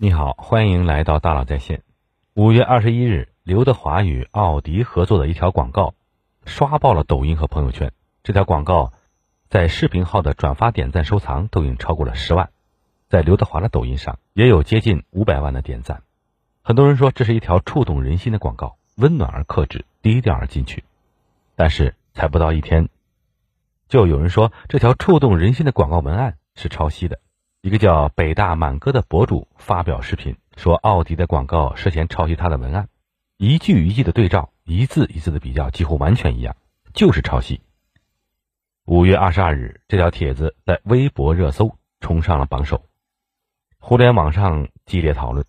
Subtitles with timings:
[0.00, 1.82] 你好，欢迎来到大佬在线。
[2.34, 5.94] 五月二十一日，刘德华与奥迪合作的一条广告
[6.44, 7.90] 刷爆了抖音和朋友圈。
[8.22, 8.92] 这条广告
[9.48, 12.50] 在视频号的转发、点赞、收藏都已经超过了十万，
[13.08, 16.04] 在刘德华的抖音上也有接近五百万的点赞。
[16.62, 20.84] 很多人说这是一条触动人心的广告，温暖而克制，低调而进取。
[21.56, 22.88] 但是才不到一天，
[23.88, 27.18] 就有人说这条触动人心的广告文案是抄袭的。
[27.60, 32.88] 一个叫北大满哥的博主发表视频，说奥迪的广告涉嫌抄袭他的文案，
[33.36, 36.54] 一句一句的对照，一字一字的比较，几乎完全一样，
[36.94, 37.60] 就是抄袭。
[38.84, 42.84] 五月二十二日，这条帖子在微博热搜冲上了榜首，
[43.80, 45.44] 互联网上激烈讨论：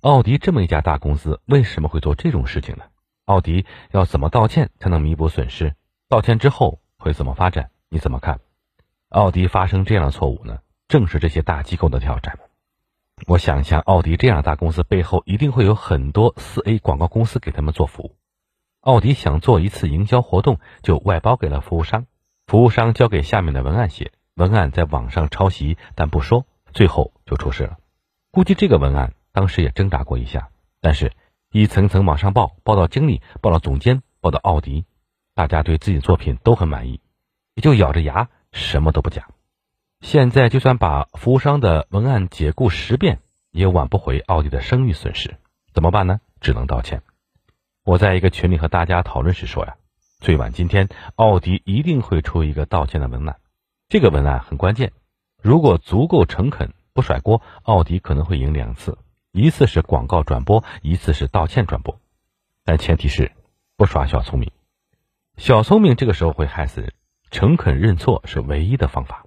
[0.00, 2.82] 奥迪这么一家大公司，为什么会做这种事情呢？
[3.26, 5.76] 奥迪要怎么道歉才能弥补损失？
[6.08, 7.70] 道歉之后会怎么发展？
[7.88, 8.40] 你怎么看？
[9.08, 10.58] 奥迪发生这样的错误呢？
[10.92, 12.38] 正是这些大机构的挑战。
[13.26, 18.14] 我想象奥迪这样的大公司背后一定会有很多四 A 广告公司给他们做服务。
[18.82, 22.04] 奥迪想做一次营销活动，就外包给了服务商，
[22.46, 27.78] 服务商交给下面的文案写，文案在网上抄袭，但不说，最后就出事了。
[28.30, 30.50] 估计这个文案当时也挣扎过一下，
[30.82, 31.14] 但是
[31.52, 34.84] 一层层往上报，报到经理，报到总监，报到奥迪，
[35.34, 37.00] 大家对自己的作品都很满意，
[37.54, 39.32] 也就咬着牙什么都不讲。
[40.02, 43.20] 现在就算把服务商的文案解雇十遍，
[43.52, 45.36] 也挽不回奥迪的声誉损失，
[45.72, 46.20] 怎么办呢？
[46.40, 47.02] 只能道歉。
[47.84, 49.76] 我在一个群里和大家讨论时说呀，
[50.18, 53.36] 最晚今天，奥迪一定会出一个道歉的文案。
[53.88, 54.92] 这个文案很关键，
[55.40, 58.98] 如果足够诚恳，不甩锅，奥迪可能会赢两次，
[59.30, 62.00] 一次是广告转播，一次是道歉转播。
[62.64, 63.30] 但前提是
[63.76, 64.50] 不耍小聪明，
[65.36, 66.92] 小聪明这个时候会害死人，
[67.30, 69.26] 诚恳认错是唯一的方法。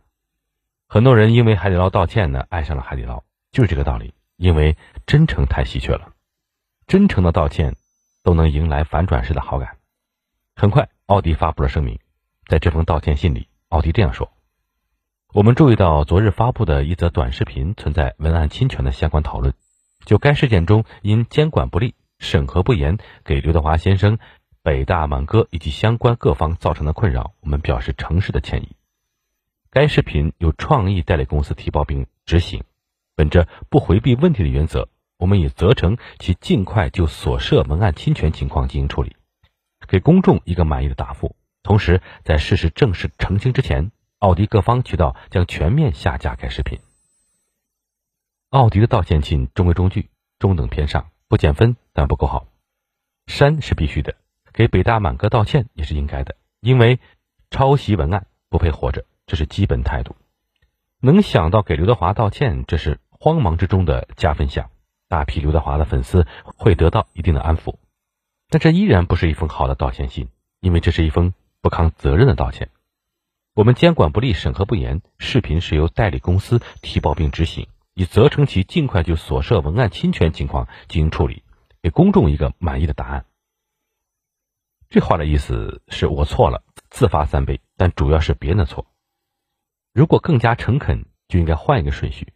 [0.87, 4.13] 很多人因为海底捞道歉呢，爱上了海底捞，就是这个道理。
[4.37, 6.09] 因为真诚太稀缺了，
[6.87, 7.77] 真诚的道歉
[8.21, 9.77] 都能迎来反转式的好感。
[10.57, 11.99] 很快，奥迪发布了声明，
[12.45, 14.33] 在这封道歉信里，奥迪这样说
[15.31, 19.53] ：“我们注意到昨日发布的一则短视频存在文案侵权的相关讨论，
[20.03, 24.19] 就该事件中因监管不力、审核不严，给刘德华先生、
[24.61, 28.75] 北大满哥以及相关各方造成的困扰，我们表示诚挚的歉意。”
[29.75, 32.63] 该视频由创意代理公司提报并执行，
[33.13, 34.87] 本着不回避问题的原则，
[35.17, 39.17] 我们已责成其尽快就所涉文案侵权情况进行处理，
[39.85, 41.35] 给公众一个满意的答复。
[41.61, 46.79] 同时，在事实正式澄清之前，奥迪各方渠道将全面下架该视频。
[48.51, 50.09] 奥迪的道歉信中规中矩，
[50.39, 52.47] 中等偏上，不减分但不够好。
[53.27, 54.15] 删是必须的，
[54.53, 56.97] 给北大满哥道歉也是应该的，因为
[57.49, 59.03] 抄袭文案不配活着。
[59.27, 60.15] 这是基本态度，
[60.99, 64.69] 能想到给刘德华道歉，这是慌忙之中的加分项。
[65.07, 67.75] 大批刘德华的粉丝会得到一定的安抚，
[68.49, 72.69] 但这依然不是一封好的道歉信，因为这是一封不扛责任的道歉。
[73.53, 81.43] 我们监管不力、审核不严，视频是由代理公司提报并执行，已责成其尽快就所涉文案侵权情况进行处理，
[81.81, 83.25] 给公众一个满意的答案。
[84.89, 88.87] 这话的意思是我错了，自罚三杯，但主要是别人的错。
[89.95, 92.33] 如果更加诚恳，就应该换一个顺序。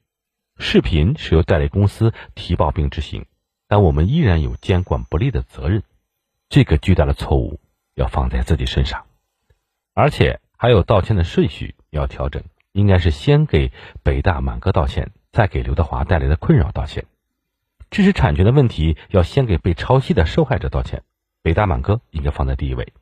[0.60, 3.26] 视频是由代理公司提报并执行，
[3.68, 5.84] 但我们依然有监管不力的责任。
[6.48, 7.60] 这个巨大的错误
[7.96, 9.08] 要放在自己身上，
[9.94, 17.08] 而且还有道歉的顺序要调整，应该是先给北大满哥道歉，再给刘德华带来的困扰道歉。
[17.92, 21.04] 知识产权的问题要先给被抄袭的受害者道歉，
[21.42, 22.94] 北大满哥应该放在第一位。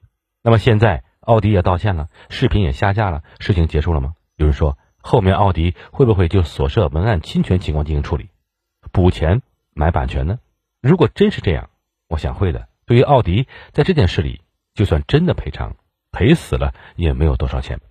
[0.42, 4.16] 那么现在奥迪也道歉了，视频也下架了，事情结束了吗？
[4.38, 8.30] 有人说，后面奥迪会不会就所涉文案侵权情况进行处理，
[8.92, 9.42] 补钱
[9.74, 10.38] 买版权呢？
[10.80, 11.72] 如果真是这样，
[12.08, 12.68] 我想会的。
[12.86, 14.42] 对于奥迪，在这件事里，
[14.76, 15.76] 就算真的赔偿，
[16.12, 17.82] 赔死了也没有多少钱。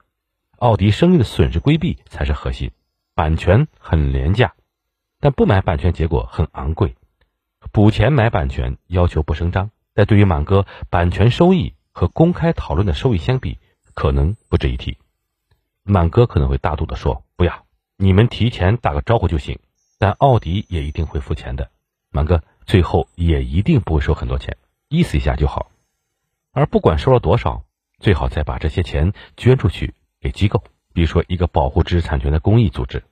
[0.58, 2.70] 奥迪生意的损失规避才是核心。
[3.16, 4.54] 版权很廉价，
[5.18, 6.94] 但不买版权结果很昂贵。
[7.72, 13.58] 补钱买版权要求不声张，但对于满哥，版权收益和公开讨论的收益相比，
[13.94, 14.96] 可能不值一提。
[15.86, 17.64] 满哥可能会大度的说：“不要，
[17.96, 19.60] 你们提前打个招呼就行。”
[19.98, 21.70] 但奥迪也一定会付钱的。
[22.10, 25.70] 满哥最后也一定不会收很多钱，意思一下就好。
[26.52, 27.64] 而不管收了多少，
[27.98, 33.04] 最好再把这些钱捐出去给机构，比如说一个保护知识产权的公益组织。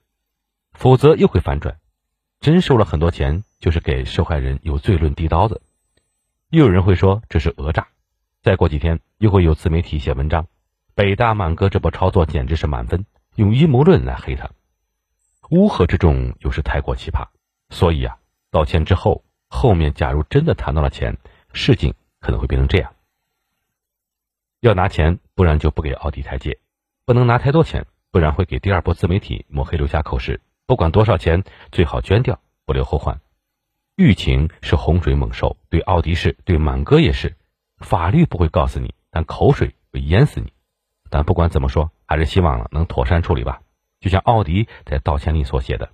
[0.72, 1.78] 否则又会反转，
[2.40, 5.62] 真收了很多钱，就是给受害人有罪论递刀子。
[6.50, 7.88] 又有人会说这是讹诈。
[8.42, 10.48] 再过几天，又会有自媒体写文章。
[10.94, 13.04] 北大满哥这波操作简直是满分，
[13.34, 14.50] 用阴谋论来黑他，
[15.50, 17.26] 乌合之众有时太过奇葩，
[17.70, 18.18] 所以啊，
[18.52, 21.18] 道歉之后，后面假如真的谈到了钱，
[21.52, 22.94] 事情可能会变成这样：
[24.60, 26.58] 要拿钱，不然就不给奥迪台阶；
[27.04, 30.40] 不能拿太多钱，不然会给第二波自媒体抹黑留下口实。
[30.64, 31.42] 不管多少钱，
[31.72, 33.20] 最好捐掉，不留后患。
[33.96, 37.36] 欲情是洪水猛兽，对奥迪是，对满哥也是。
[37.78, 40.52] 法律不会告诉你，但口水会淹死你。
[41.14, 43.62] 但不管怎么说，还是希望能妥善处理吧。
[44.00, 45.88] 就像奥迪在道歉里所写的。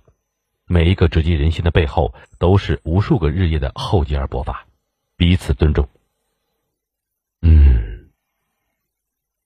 [0.65, 4.65] 每一个直击人心的背后，都是无数个日夜的厚积而薄发，
[5.15, 5.87] 彼此尊重。
[7.43, 8.09] 嗯，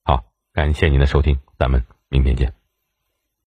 [0.04, 0.24] 好，
[0.54, 2.54] 感谢您的收听，咱们明天见。